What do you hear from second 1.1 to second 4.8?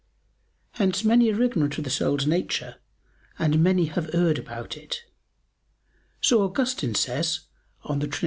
are ignorant of the soul's nature, and many have erred about